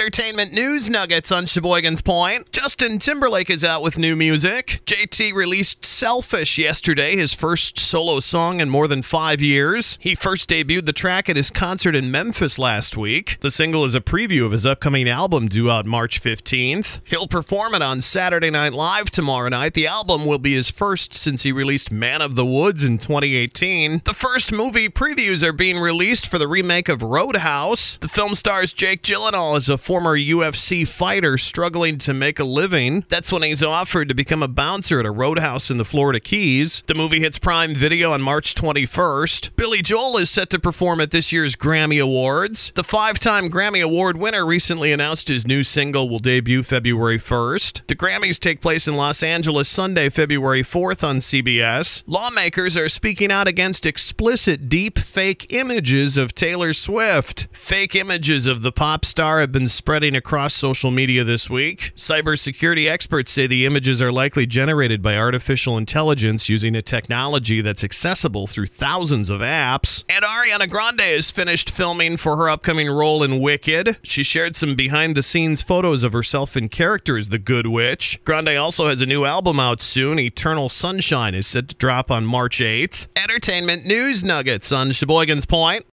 [0.00, 2.52] Entertainment news nuggets on Sheboygan's Point.
[2.52, 4.80] Justin Timberlake is out with new music.
[4.86, 9.98] JT released Selfish yesterday, his first solo song in more than five years.
[10.00, 13.38] He first debuted the track at his concert in Memphis last week.
[13.40, 17.00] The single is a preview of his upcoming album due out March 15th.
[17.02, 19.74] He'll perform it on Saturday Night Live tomorrow night.
[19.74, 24.02] The album will be his first since he released Man of the Woods in 2018.
[24.04, 27.96] The first movie previews are being released for the remake of Roadhouse.
[27.96, 33.06] The film stars Jake Gyllenhaal as a former UFC fighter struggling to make a living.
[33.08, 36.82] That's when he's offered to become a bouncer at a roadhouse in the Florida Keys.
[36.86, 39.56] The movie hits Prime Video on March 21st.
[39.56, 42.70] Billy Joel is set to perform at this year's Grammy Awards.
[42.74, 47.86] The five time Grammy Award winner recently announced his new single will debut February 1st.
[47.86, 52.02] The Grammys take place in Los Angeles Sunday, February 4th on CBS.
[52.06, 57.48] Lawmakers are speaking out against explicit deep fake images of Taylor Swift.
[57.52, 61.92] Fake images of the pop star have been spreading across social media this week.
[61.94, 67.84] Cybersecurity experts say the images are likely generated by artificial intelligence using a technology that's
[67.84, 70.02] accessible through thousands of apps.
[70.08, 73.98] And Ariana Grande has finished filming for her upcoming role in Wicked.
[74.02, 78.18] She shared some behind the scenes photos of herself in character as the Good Witch.
[78.24, 80.18] Grande also has a new album out soon.
[80.18, 83.06] Eternal Sunshine is set to drop on March 8th.
[83.14, 85.86] Entertainment news nuggets on Sheboygan's Point.